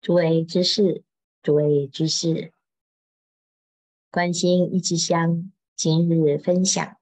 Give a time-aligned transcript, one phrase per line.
[0.00, 1.04] 诸位居士，
[1.42, 2.54] 诸位居士，
[4.10, 6.96] 关心一支香，今日分享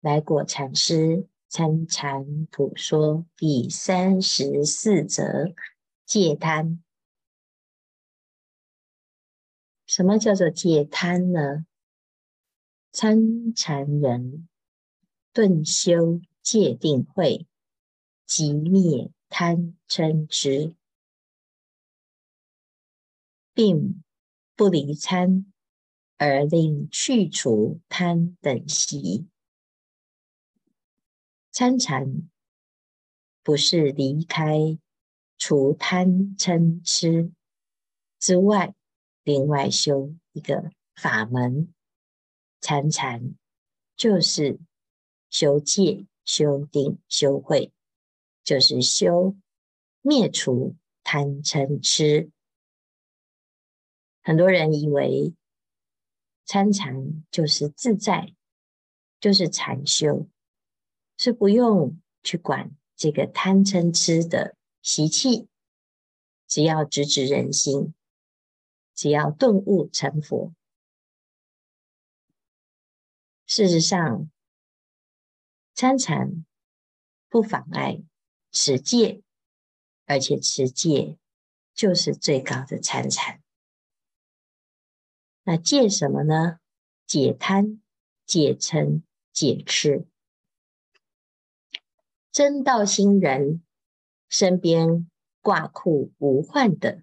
[0.00, 5.24] 来果禅师参禅普说第三十四则
[6.06, 6.80] 戒贪。
[9.84, 11.66] 什么叫做戒贪呢？
[12.92, 14.48] 参禅人
[15.32, 17.48] 顿修戒定慧，
[18.24, 20.76] 即灭贪嗔痴。
[23.58, 24.04] 并
[24.54, 25.52] 不离参，
[26.16, 29.26] 而令去除贪等习。
[31.50, 32.30] 参禅
[33.42, 34.78] 不是离开
[35.36, 37.32] 除贪嗔痴
[38.20, 38.76] 之外，
[39.24, 41.74] 另外修一个法门。
[42.60, 43.34] 参禅
[43.96, 44.60] 就是
[45.30, 47.72] 修戒、修定、修慧，
[48.44, 49.36] 就是修
[50.00, 52.30] 灭除贪嗔痴。
[54.22, 55.34] 很多人以为
[56.44, 58.34] 参禅就是自在，
[59.20, 60.28] 就是禅修，
[61.16, 65.48] 是不用去管这个贪嗔痴的习气，
[66.46, 67.94] 只要直指人心，
[68.94, 70.54] 只要顿悟成佛。
[73.46, 74.30] 事实上，
[75.74, 76.44] 参禅
[77.30, 78.02] 不妨碍
[78.50, 79.22] 持戒，
[80.04, 81.18] 而且持戒
[81.72, 83.42] 就是最高的参禅。
[85.50, 86.58] 那戒什么呢？
[87.06, 87.80] 戒贪、
[88.26, 89.00] 戒嗔、
[89.32, 90.06] 戒痴。
[92.30, 93.62] 真道心人
[94.28, 95.08] 身边
[95.40, 97.02] 挂裤无患的，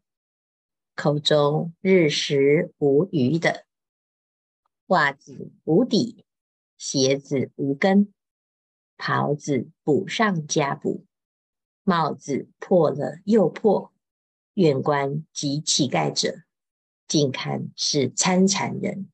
[0.93, 3.65] 口中日食无余的，
[4.85, 6.23] 袜子无底，
[6.77, 8.13] 鞋子无跟，
[8.95, 11.07] 袍子补上加补，
[11.81, 13.91] 帽子破了又破，
[14.53, 16.44] 远观及乞丐者。
[17.07, 19.11] 近看是参禅人，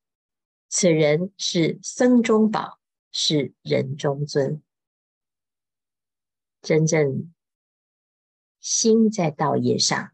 [0.70, 2.80] 此人是僧中宝，
[3.12, 4.64] 是人中尊。
[6.62, 7.34] 真正
[8.60, 10.14] 心在道业上，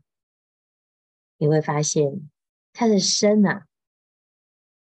[1.37, 2.29] 你会发现
[2.73, 3.67] 他的身啊，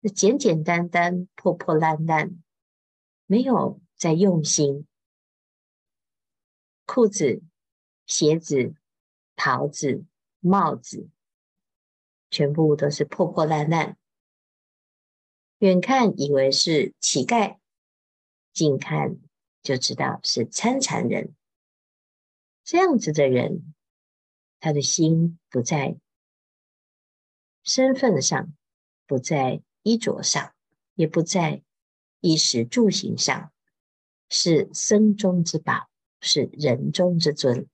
[0.01, 2.43] 那简简单单、破破烂烂，
[3.27, 4.87] 没有在用心。
[6.87, 7.43] 裤子、
[8.07, 8.75] 鞋子、
[9.35, 10.05] 袍子、
[10.39, 11.11] 帽子。
[12.31, 13.97] 全部都是破破烂烂，
[15.59, 17.59] 远看以为是乞丐，
[18.53, 19.17] 近看
[19.63, 21.35] 就知道是参禅人。
[22.65, 23.75] 这样子的人，
[24.59, 25.97] 他的心不在
[27.63, 28.53] 身份上，
[29.07, 30.55] 不在衣着上，
[30.95, 31.63] 也不在
[32.21, 33.53] 衣食住行上，
[34.29, 35.89] 是僧中之宝，
[36.21, 37.69] 是人中之尊。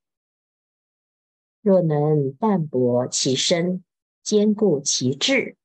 [1.62, 3.82] 若能淡泊其身，
[4.22, 5.56] 兼顾其志，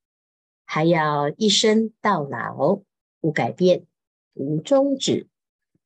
[0.65, 2.81] 还要一生到老，
[3.21, 3.85] 无改变，
[4.33, 5.27] 无终止，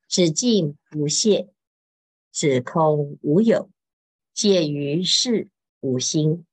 [0.08, 1.50] 只尽不懈，
[2.32, 3.70] 只空无有，
[4.34, 5.50] 戒于事
[5.82, 6.46] 无心，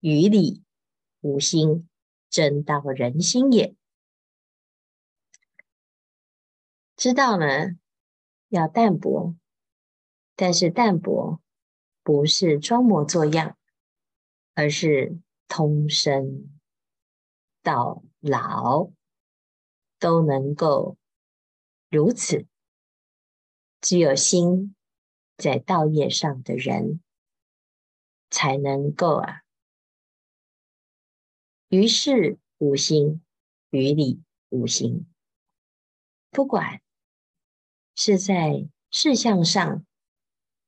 [0.00, 0.62] 于理
[1.20, 1.86] 无心，
[2.30, 3.76] 真道人心也。
[6.96, 7.76] 知道呢，
[8.48, 9.36] 要淡泊，
[10.34, 11.42] 但是淡泊
[12.02, 13.58] 不是装模作样，
[14.54, 15.20] 而是。
[15.48, 16.58] 通身
[17.62, 18.90] 到老
[19.98, 20.96] 都能够
[21.88, 22.46] 如此，
[23.80, 24.74] 只有心
[25.36, 27.00] 在道业上的人，
[28.30, 29.42] 才能够啊，
[31.68, 33.22] 于事无心，
[33.70, 35.06] 于理无心。
[36.30, 36.82] 不管
[37.94, 39.86] 是在事项上，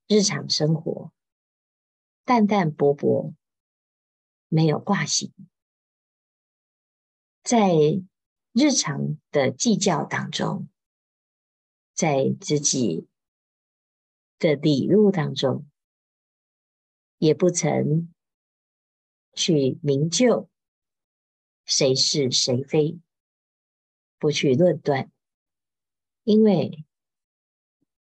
[0.06, 1.12] 日常生活，
[2.24, 3.34] 淡淡泊泊。
[4.48, 5.32] 没有挂心，
[7.42, 7.70] 在
[8.53, 10.69] 日常的计较当中，
[11.92, 13.06] 在自己
[14.38, 15.69] 的理路当中，
[17.19, 18.12] 也不曾
[19.34, 20.49] 去明就
[21.64, 22.99] 谁是谁非，
[24.19, 25.12] 不去论断，
[26.25, 26.87] 因为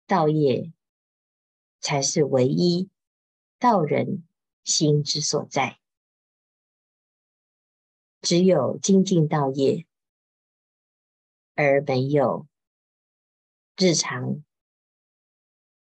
[0.07, 0.71] 道业
[1.81, 2.89] 才是唯一
[3.57, 4.25] 道人
[4.63, 5.79] 心之所在。
[8.21, 9.85] 只有精进道业，
[11.55, 12.47] 而没有
[13.77, 14.43] 日常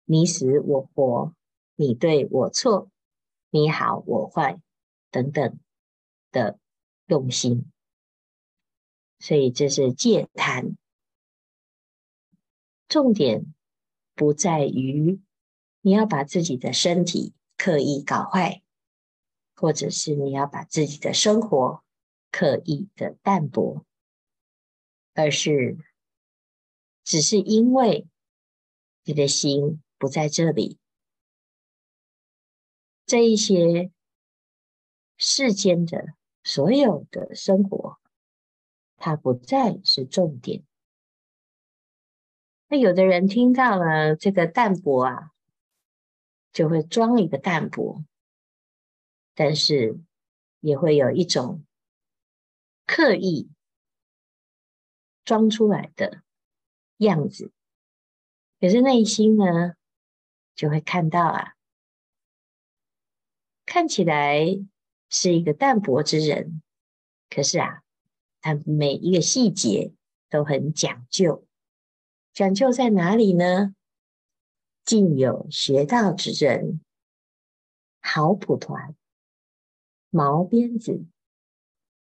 [0.03, 1.33] 你死我活、
[1.75, 2.89] 你对我错、
[3.49, 4.59] 你好我坏
[5.11, 5.59] 等等
[6.31, 6.59] 的
[7.07, 7.71] 用心，
[9.19, 10.75] 所以这是戒贪。
[12.87, 13.53] 重点
[14.13, 15.21] 不在于
[15.81, 18.61] 你要把自己的身体刻意搞坏，
[19.55, 21.83] 或者是你要把自己的生活
[22.31, 23.85] 刻意的淡薄，
[25.13, 25.77] 而是
[27.03, 28.07] 只是因为
[29.03, 30.77] 你的心不在这里，
[33.05, 33.91] 这一些
[35.17, 37.99] 世间的所有的生活，
[38.97, 40.63] 它不再是重点。
[42.67, 45.31] 那有的人听到了这个淡薄啊，
[46.53, 48.05] 就会装一个淡薄，
[49.33, 49.99] 但是
[50.59, 51.65] 也会有一种
[52.91, 53.47] 刻意
[55.23, 56.23] 装出来的
[56.97, 57.51] 样子，
[58.59, 59.75] 可是内心呢，
[60.55, 61.53] 就会看到啊，
[63.63, 64.43] 看起来
[65.07, 66.63] 是一个淡泊之人，
[67.29, 67.83] 可是啊，
[68.41, 69.93] 他每一个细节
[70.27, 71.45] 都很讲究。
[72.33, 73.75] 讲究在哪里呢？
[74.83, 76.81] 尽有学道之人，
[78.01, 78.95] 好蒲团，
[80.09, 81.05] 毛鞭子，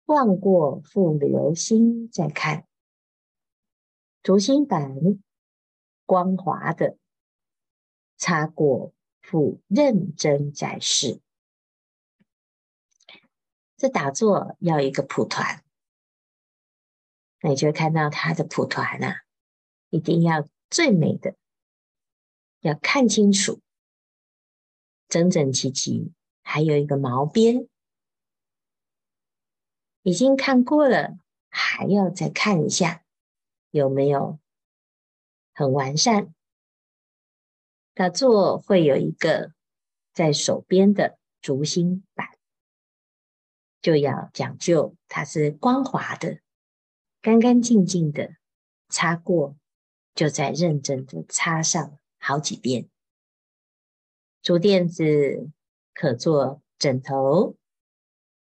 [0.06, 2.68] 望过复留心再看，
[4.22, 4.96] 竹心板，
[6.06, 6.98] 光滑的，
[8.18, 11.22] 擦过复认真再试。
[13.78, 15.64] 这打坐要一个蒲团，
[17.42, 19.24] 那你就会看到他的蒲团啊。
[19.90, 21.36] 一定要最美的，
[22.60, 23.60] 要看清楚，
[25.08, 26.12] 整整齐齐，
[26.42, 27.68] 还有一个毛边，
[30.06, 31.18] 已经看过了，
[31.50, 33.04] 还要再看一下
[33.72, 34.38] 有没有
[35.52, 36.32] 很完善。
[37.96, 39.52] 打坐会有一个
[40.14, 42.38] 在手边的竹心板，
[43.82, 46.40] 就要讲究它是光滑的、
[47.20, 48.36] 干干净净的，
[48.90, 49.58] 擦过。
[50.14, 52.90] 就再认真的擦上好几遍。
[54.42, 55.52] 竹垫子
[55.94, 57.58] 可做枕头，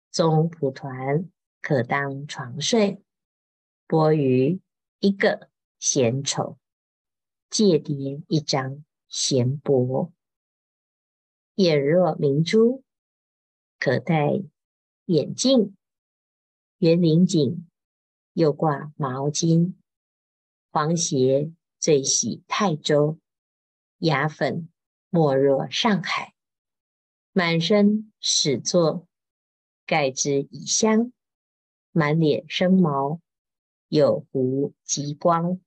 [0.09, 1.29] 中蒲团
[1.65, 3.01] 可当床睡，
[3.87, 4.59] 钵盂
[4.99, 6.59] 一个嫌丑，
[7.49, 10.13] 芥叠一张嫌薄。
[11.55, 12.83] 眼若明珠
[13.79, 14.43] 可戴
[15.05, 15.75] 眼镜，
[16.77, 17.67] 园林景
[18.33, 19.73] 又挂毛巾，
[20.69, 21.51] 黄鞋。
[21.79, 23.17] 最喜泰州，
[23.97, 24.69] 牙粉
[25.09, 26.35] 莫若上海。
[27.31, 29.07] 满身始作，
[29.87, 31.11] 盖之以香。
[31.95, 33.21] 满脸生毛，
[33.87, 35.61] 有狐极光。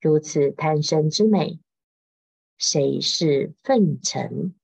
[0.00, 1.60] 如此贪生之美，
[2.58, 4.54] 谁是粪尘？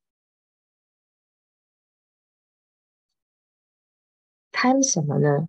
[4.50, 5.48] 贪什么呢？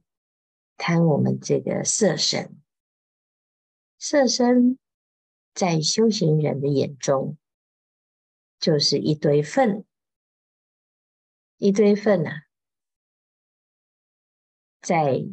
[0.77, 2.61] 贪我们这个色身，
[3.97, 4.77] 色身。
[5.51, 7.35] 在修行人的眼中，
[8.59, 9.83] 就是一堆粪，
[11.57, 12.45] 一堆粪啊，
[14.81, 15.25] 在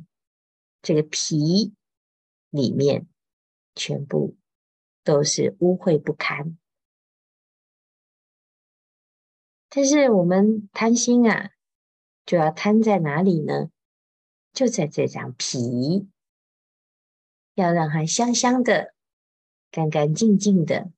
[0.83, 1.75] 这个皮
[2.51, 3.07] 里面，
[3.75, 4.37] 全部
[5.03, 6.59] 都是污秽不堪。
[9.69, 11.51] 但是我们贪心啊，
[12.25, 13.71] 就要贪在哪里呢？
[14.53, 16.09] 就在这张皮，
[17.55, 18.95] 要让它香香的。
[19.69, 20.91] 干干净净的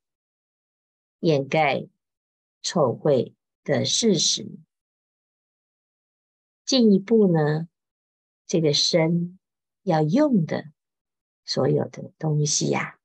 [1.19, 1.89] 掩盖
[2.63, 3.35] 臭秽
[3.65, 4.59] 的事实。
[6.65, 7.69] 进一步呢，
[8.49, 9.39] 这个身
[9.83, 10.73] 要用的
[11.45, 12.99] 所有的东西呀、啊，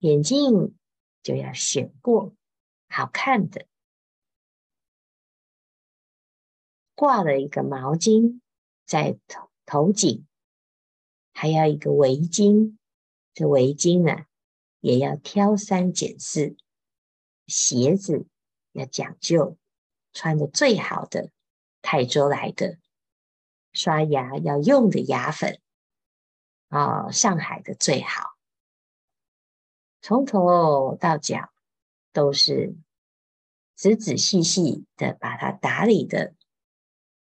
[0.00, 0.76] 眼镜
[1.22, 2.34] 就要选过
[2.88, 3.66] 好看的，
[6.96, 8.40] 挂了一个毛巾
[8.84, 10.26] 在头头颈，
[11.32, 12.76] 还要一个围巾，
[13.32, 14.26] 这围巾呢？
[14.80, 16.56] 也要挑三拣四，
[17.46, 18.26] 鞋子
[18.72, 19.56] 要讲究，
[20.12, 21.30] 穿的最好的，
[21.80, 22.78] 泰州来的，
[23.74, 25.60] 刷牙要用的牙粉，
[26.68, 28.38] 哦，上海的最好，
[30.00, 31.52] 从头到脚
[32.12, 32.76] 都是
[33.74, 36.34] 仔仔细细的把它打理的，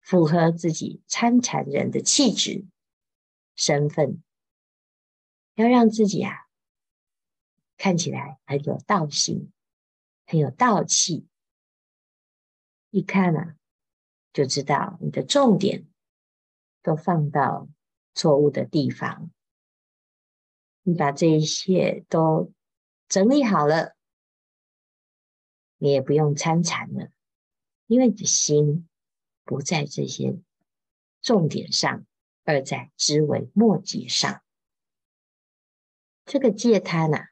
[0.01, 2.65] 符合自己参禅人的气质、
[3.55, 4.21] 身份，
[5.53, 6.47] 要让自己啊。
[7.77, 9.53] 看起来很有道行，
[10.25, 11.27] 很有道气。
[12.89, 13.55] 一看啊，
[14.33, 15.85] 就知道你的重点
[16.81, 17.67] 都放到
[18.13, 19.31] 错误的地方。
[20.83, 22.51] 你把这一切都
[23.07, 23.95] 整理好了，
[25.77, 27.09] 你也不用参禅了，
[27.87, 28.87] 因为你的心
[29.43, 30.39] 不在这些
[31.21, 32.05] 重点上，
[32.43, 34.41] 而在知微末节上。
[36.25, 37.29] 这个戒贪啊。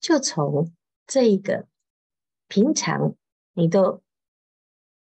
[0.00, 0.74] 就从
[1.06, 1.66] 这一个
[2.46, 3.16] 平常，
[3.54, 4.02] 你都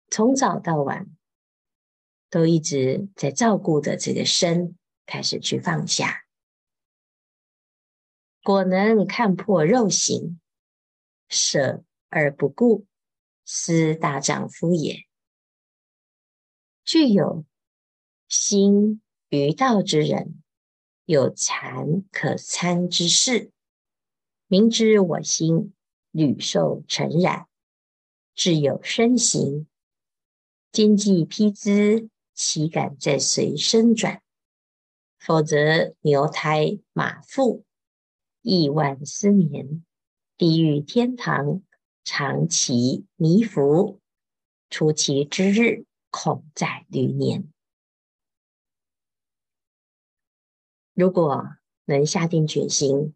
[0.07, 1.09] 从早到晚
[2.33, 4.75] 都一直在照顾的这个身，
[5.05, 6.25] 开始去放下。
[8.41, 10.41] 果能看破肉形，
[11.29, 12.87] 舍而不顾，
[13.45, 15.05] 斯大丈夫也。
[16.83, 17.45] 具有
[18.27, 20.41] 心于道之人，
[21.05, 23.51] 有禅可参之事，
[24.47, 25.75] 明知我心
[26.09, 27.47] 屡受尘染，
[28.35, 29.67] 自有身形，
[30.71, 34.21] 经济披之，岂敢再随身转？
[35.19, 37.63] 否则牛胎马腹，
[38.41, 39.85] 亿万丝绵，
[40.35, 41.61] 地狱天堂，
[42.03, 44.01] 常期迷伏，
[44.69, 47.49] 出期之日，恐在虑年。
[50.93, 53.15] 如果能下定决心，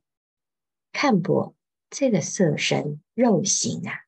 [0.94, 1.54] 看破
[1.90, 4.06] 这个色身肉形啊，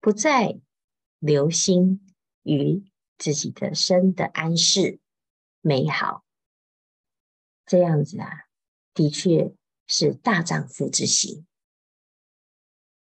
[0.00, 0.60] 不再
[1.18, 2.84] 留心于
[3.20, 4.98] 自己的身的安适
[5.60, 6.24] 美好，
[7.66, 8.48] 这样子啊，
[8.94, 9.54] 的确
[9.86, 11.46] 是大丈夫之行。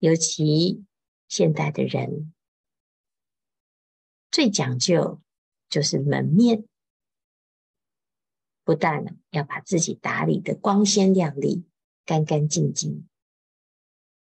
[0.00, 0.84] 尤其
[1.28, 2.34] 现代的人。
[4.32, 5.20] 最讲究
[5.68, 6.66] 就是门面，
[8.64, 11.64] 不但要把自己打理得光鲜亮丽、
[12.04, 13.08] 干干净净，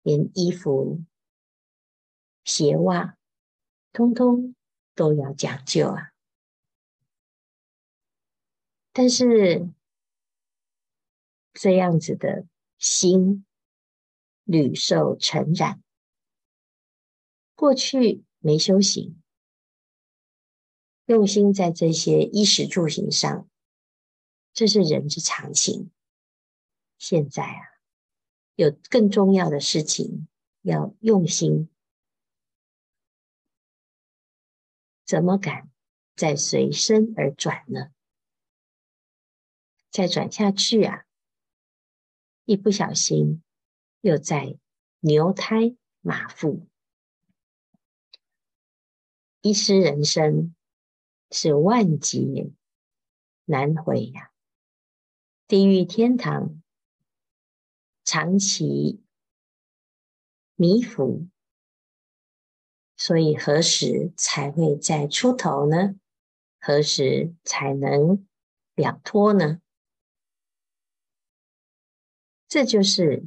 [0.01, 1.05] 连衣服、
[2.43, 3.17] 鞋袜，
[3.93, 4.53] 通通
[4.97, 6.11] 都要讲究啊。
[8.91, 9.69] 但是
[11.53, 12.47] 这样子的
[12.79, 13.45] 心
[14.43, 15.81] 屡受尘染，
[17.53, 19.21] 过去没修行。
[21.05, 23.47] 用心在这些衣食住行上，
[24.51, 25.91] 这是人之常情。
[26.97, 27.61] 现在啊，
[28.55, 30.27] 有更重要的事情
[30.63, 31.69] 要用心，
[35.07, 35.71] 怎么敢
[36.15, 37.91] 再随身而转呢？
[39.89, 41.05] 再转下去啊，
[42.45, 43.41] 一不小心
[44.01, 44.59] 又在
[44.99, 46.67] 牛胎马腹，
[49.41, 50.53] 一失人身。
[51.29, 52.53] 是万劫
[53.43, 54.31] 难回呀！
[55.45, 56.63] 地狱天堂
[58.05, 59.03] 长期
[60.55, 61.27] 迷伏，
[62.97, 65.95] 所以何时才会再出头呢？
[66.59, 68.27] 何时才能
[68.75, 69.61] 了脱呢？
[72.49, 73.23] 这就是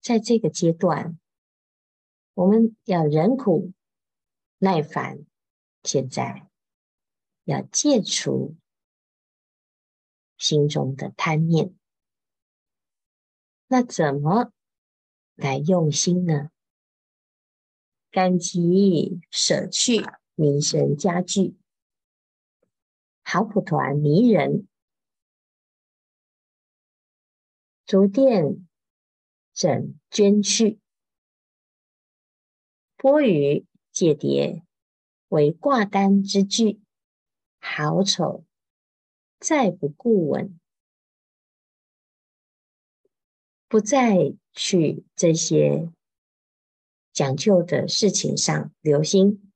[0.00, 1.18] 在这个阶段，
[2.34, 3.72] 我们要忍苦
[4.58, 5.24] 耐烦。
[5.84, 6.48] 现在。
[7.44, 8.54] 要戒除
[10.38, 11.74] 心中的贪念，
[13.66, 14.52] 那怎么
[15.34, 16.52] 来用心呢？
[18.12, 20.04] 赶急舍去
[20.34, 21.56] 迷身家具，
[23.22, 24.68] 好蒲团迷人，
[27.86, 28.68] 竹垫
[29.54, 30.78] 枕捐去，
[32.98, 34.62] 波鱼、借蝶
[35.28, 36.82] 为挂单之具。
[37.58, 38.44] 好丑，
[39.38, 40.60] 再不顾闻，
[43.68, 45.90] 不再去这些
[47.22, 49.52] 讲究的事情上留心，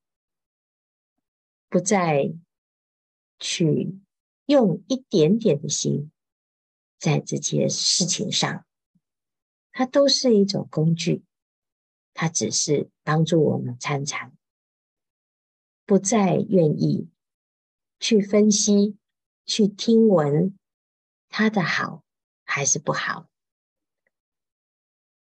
[1.68, 2.32] 不再
[3.40, 3.98] 去
[4.44, 6.12] 用一点点的心
[6.96, 8.64] 在这些事情上，
[9.72, 11.24] 它都是一种工具，
[12.14, 14.32] 它只是帮助我们参禅，
[15.84, 17.08] 不再愿意。
[17.98, 18.96] 去分析，
[19.44, 20.56] 去听闻
[21.28, 22.04] 它的好
[22.44, 23.28] 还是不好。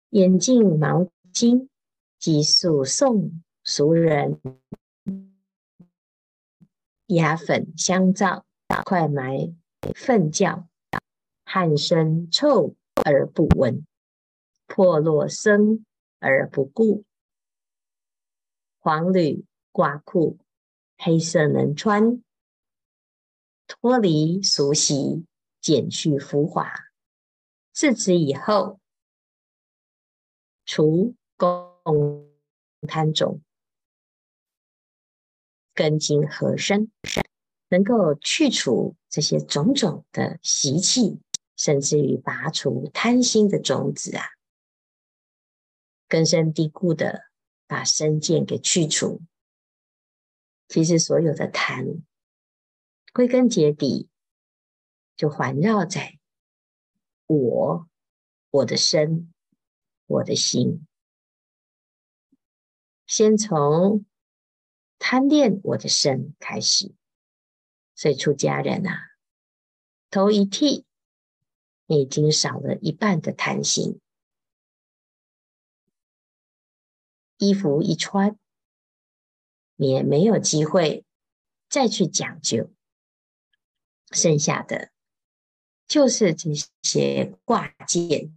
[0.10, 1.70] 眼镜毛巾
[2.20, 4.42] 即速送俗人，
[7.08, 8.46] 牙粉香皂
[8.86, 9.56] 快埋
[9.96, 10.68] 粪窖，
[11.46, 13.86] 汗身臭而不闻，
[14.66, 15.86] 破落生
[16.20, 17.06] 而不顾，
[18.80, 20.40] 黄缕褂裤
[20.98, 22.22] 黑色能穿。
[23.68, 25.26] 脱离俗习，
[25.62, 26.72] 减去浮华，
[27.74, 28.80] 自此以后，
[30.66, 31.14] 除
[31.88, 32.30] 共
[32.82, 33.42] 贪种，
[35.74, 36.92] 根茎合身，
[37.70, 41.22] 能够去除这些种种的习气，
[41.56, 44.26] 甚至于拔除贪心的种子啊，
[46.10, 47.32] 根深蒂固的
[47.68, 49.22] 把身见给去除。
[50.68, 52.04] 其实所有的贪。
[53.14, 54.10] 归根结底，
[55.16, 56.20] 就环绕在
[57.28, 57.88] 我、
[58.52, 59.34] 我的身、
[60.06, 60.86] 我的心。
[63.08, 64.06] 先从
[65.00, 66.94] 贪恋我的身开始。
[67.96, 69.18] 所以出家人啊，
[70.12, 70.86] 头一剃，
[71.88, 74.00] 你已经少了一半的贪心；
[77.40, 78.38] 衣服一穿，
[79.78, 81.04] 你也没有机会
[81.68, 82.72] 再去讲究。
[84.12, 84.92] 剩下的
[85.88, 88.32] 就是这些挂件，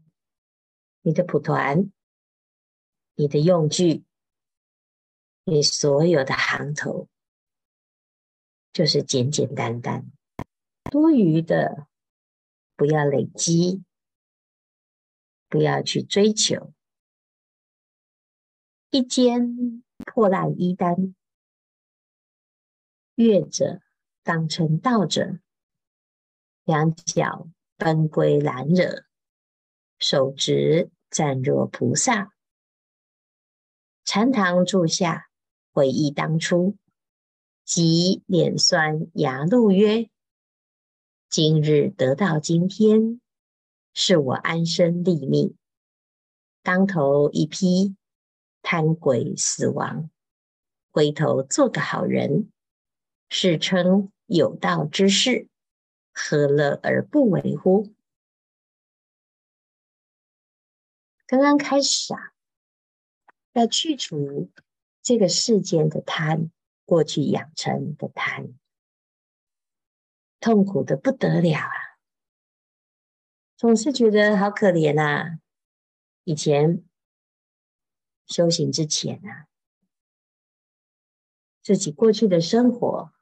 [1.03, 1.93] 你的蒲团，
[3.15, 4.05] 你的用具，
[5.51, 7.09] 你所有的行头，
[8.73, 10.09] 就是简简单单，
[10.93, 11.89] 多余的
[12.77, 13.83] 不要累积，
[15.49, 16.73] 不要去追求。
[18.91, 21.17] 一件破烂衣单，
[23.17, 23.81] 乐者
[24.23, 25.41] 当成道者。
[26.63, 29.05] 两脚奔归兰惹，
[29.99, 32.33] 手执暂若菩萨。
[34.05, 35.29] 禅堂住下，
[35.73, 36.77] 回忆当初，
[37.65, 40.11] 即脸酸牙露曰
[41.31, 43.21] ：“今日得到今天，
[43.95, 45.57] 是我安身立命。
[46.63, 47.97] 当头一批
[48.63, 50.11] 贪鬼死亡，
[50.91, 52.51] 回头做个好人，
[53.29, 55.49] 世称有道之士。”
[56.13, 57.95] 何乐而不为乎？
[61.25, 62.35] 刚刚开始啊，
[63.53, 64.51] 要去除
[65.03, 66.51] 这个世间的贪，
[66.85, 68.55] 过去养成的贪，
[70.41, 71.99] 痛苦的不得了啊！
[73.57, 75.41] 总是觉得好可怜啊！
[76.25, 76.85] 以前
[78.27, 79.49] 修行之前啊，
[81.63, 83.13] 自己过去的生活，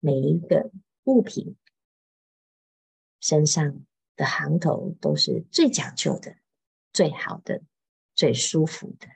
[0.00, 0.70] 每一个。
[1.06, 1.56] 物品
[3.20, 6.36] 身上的行头都是最讲究的、
[6.92, 7.62] 最好的、
[8.16, 9.06] 最舒服的。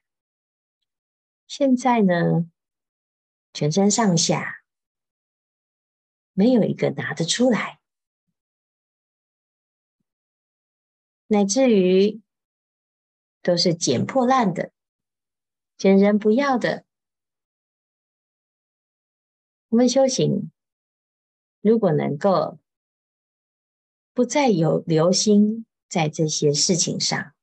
[1.50, 2.48] 现在呢，
[3.52, 4.62] 全身上下
[6.32, 7.80] 没有一个拿得出来，
[11.26, 12.22] 乃至于
[13.42, 14.70] 都是捡破烂的、
[15.76, 16.84] 捡人不要的。
[19.70, 20.52] 我们修行。
[21.60, 22.60] 如果能够
[24.12, 27.34] 不再有留心在这些事情上，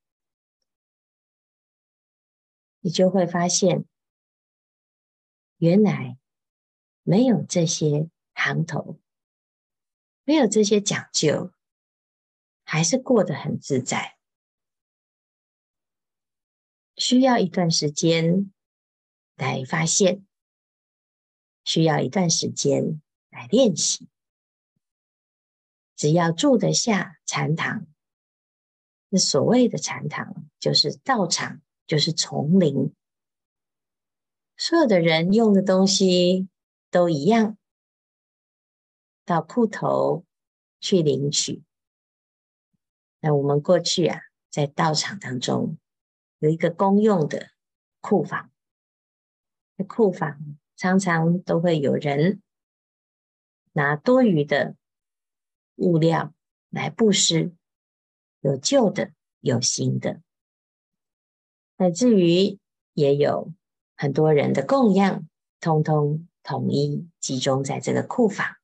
[2.80, 3.86] 你就会发现，
[5.58, 6.18] 原来
[7.04, 9.00] 没有这些行头，
[10.24, 11.52] 没有这些讲究，
[12.64, 14.18] 还是过得很自在。
[16.96, 18.52] 需要一段时间
[19.36, 20.26] 来发现，
[21.64, 23.02] 需要一段时间。
[23.30, 24.08] 来练习，
[25.96, 27.86] 只要住得下禅堂，
[29.10, 32.96] 那所谓的禅堂就是道场，就是丛林，
[34.58, 36.50] 所有的人用的东西
[36.90, 37.58] 都一样，
[39.24, 40.26] 到库头
[40.80, 41.64] 去领取。
[43.20, 45.78] 那我们过去啊，在道场当中
[46.40, 47.52] 有一个公用的
[48.02, 48.52] 库房，
[49.88, 52.42] 库房常常都会有人。
[53.74, 54.76] 拿多余的
[55.76, 56.34] 物料
[56.70, 57.54] 来布施，
[58.40, 60.24] 有旧的，有新的，
[61.76, 62.58] 乃至于
[62.94, 63.54] 也有
[63.98, 65.28] 很多人的供养，
[65.60, 68.58] 通通统一集中在这个库房。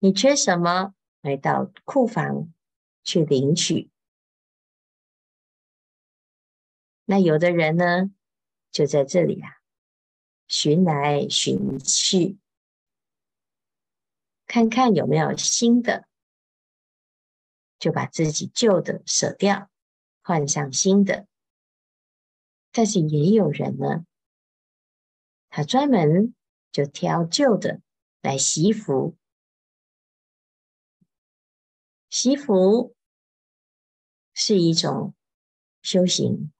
[0.00, 2.52] 你缺什么，来到库房
[3.04, 3.88] 去领取。
[7.04, 8.10] 那有的人呢，
[8.72, 9.48] 就在这里啊，
[10.48, 12.38] 寻来寻去。
[14.46, 16.08] 看看有没有新的，
[17.78, 19.70] 就把自己旧的舍掉，
[20.22, 21.28] 换上新的。
[22.72, 24.06] 但是也有人呢，
[25.48, 26.34] 他专门
[26.72, 27.80] 就挑旧的
[28.20, 29.16] 来习福。
[32.08, 32.94] 习福
[34.32, 35.14] 是一种
[35.82, 36.52] 修行，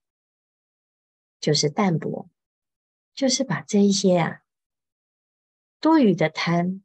[1.40, 2.28] 就是淡泊，
[3.14, 4.42] 就是把这一些啊
[5.80, 6.82] 多余的贪。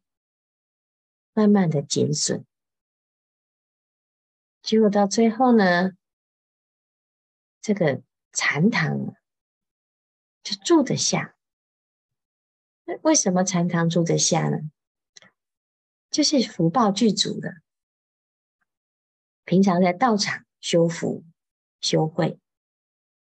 [1.38, 2.46] 慢慢的减损，
[4.62, 5.92] 结果到最后呢，
[7.60, 8.02] 这个
[8.36, 9.16] 禅堂
[10.44, 11.36] 就住得下。
[12.84, 14.60] 那为什么禅堂住得下呢？
[16.12, 17.56] 就是福报具足的。
[19.44, 21.26] 平常在道场修福、
[21.82, 22.40] 修慧，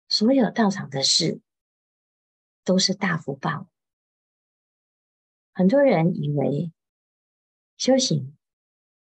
[0.08, 1.42] 所有道场的事
[2.64, 3.68] 都是大福报。
[5.54, 6.72] 很多人以为。
[7.78, 8.38] 修行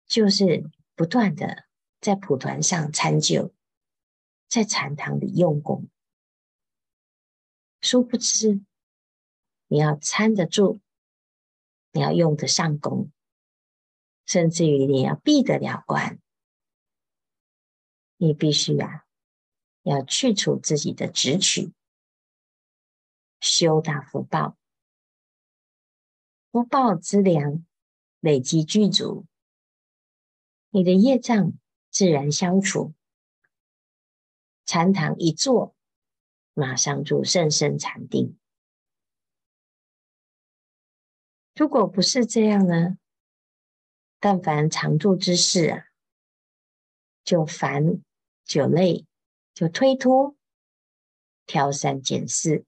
[0.08, 1.65] 就是不断的
[2.02, 3.54] 在蒲团上参究，
[4.47, 5.89] 在禅堂里用功。
[7.81, 8.62] 殊不知，
[9.67, 10.79] 你要参得住，
[11.91, 13.12] 你要用得上功，
[14.25, 16.19] 甚至于你要闭得了关，
[18.17, 19.05] 你必须啊，
[19.84, 21.73] 要去除自己的执取，
[23.39, 24.58] 修大福报，
[26.51, 27.65] 福报之粮
[28.19, 29.27] 累积具足，
[30.69, 31.53] 你的业障
[31.91, 32.95] 自然消除。
[34.65, 35.75] 禅堂一坐，
[36.54, 38.38] 马上就甚深禅定。
[41.56, 42.97] 如果不是这样呢？
[44.19, 45.86] 但凡常住之事啊，
[47.23, 48.01] 就烦，
[48.43, 49.06] 就累，
[49.54, 50.36] 就推脱，
[51.45, 52.65] 挑三拣四，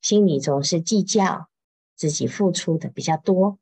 [0.00, 1.50] 心里总是计较
[1.94, 3.58] 自己付出的比较多，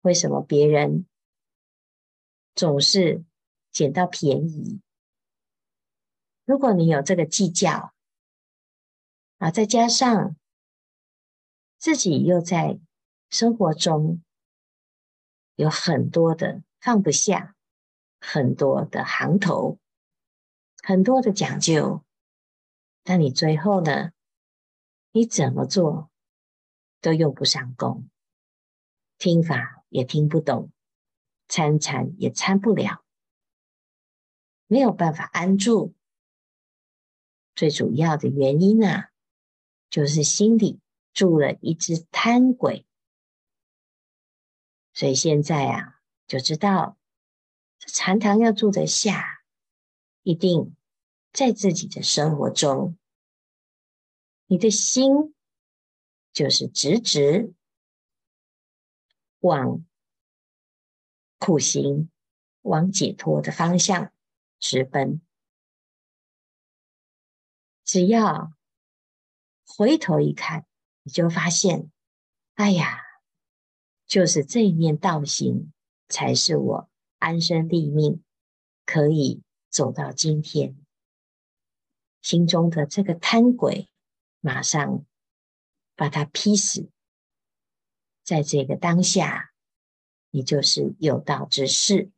[0.00, 1.06] 为什么别人
[2.54, 3.22] 总是
[3.70, 4.80] 捡到便宜？
[6.44, 7.92] 如果你有这个计较
[9.38, 10.36] 啊，再加上
[11.78, 12.80] 自己又在
[13.30, 14.22] 生活中
[15.54, 17.54] 有很多的放不下，
[18.20, 19.78] 很多的行头，
[20.82, 22.04] 很多的讲究，
[23.04, 24.12] 那你最后呢？
[25.14, 26.10] 你怎么做
[27.00, 28.08] 都用不上功，
[29.18, 30.72] 听法也听不懂，
[31.48, 33.04] 参禅也参不了，
[34.66, 35.94] 没有办法安住。
[37.54, 39.10] 最主要的原因呢、啊，
[39.90, 40.80] 就是心里
[41.12, 42.86] 住了一只贪鬼，
[44.94, 46.96] 所以现在啊，就知道
[47.78, 49.44] 这禅堂要住得下，
[50.22, 50.74] 一定
[51.32, 52.96] 在自己的生活中，
[54.46, 55.34] 你的心
[56.32, 57.52] 就是直直
[59.40, 59.84] 往
[61.38, 62.10] 苦行、
[62.62, 64.12] 往解脱的方向
[64.58, 65.20] 直奔。
[67.84, 68.52] 只要
[69.66, 70.66] 回头一看，
[71.02, 71.90] 你就发现，
[72.54, 73.00] 哎呀，
[74.06, 75.72] 就是这一面道行，
[76.08, 78.22] 才是我安身立命，
[78.84, 80.76] 可以走到今天。
[82.20, 83.88] 心中的这个贪鬼，
[84.40, 85.04] 马上
[85.96, 86.88] 把它劈死。
[88.22, 89.52] 在这个当下，
[90.30, 92.12] 你就是有道之士。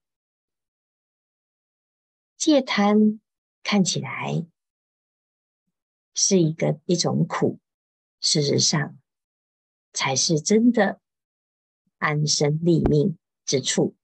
[2.36, 3.20] 戒贪
[3.62, 4.46] 看起来。
[6.14, 7.58] 是一个一种苦，
[8.20, 8.96] 事实上
[9.92, 11.00] 才是真的
[11.98, 13.94] 安身立命之处。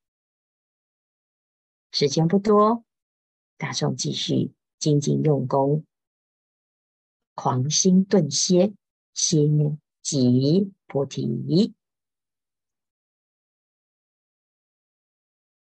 [1.92, 2.84] 时间不多，
[3.56, 5.84] 大众继续精进用功，
[7.34, 8.74] 狂心顿歇，
[9.14, 11.74] 心即菩提。